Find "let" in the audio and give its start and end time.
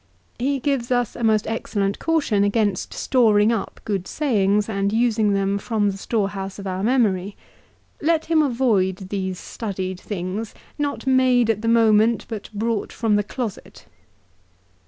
8.01-8.25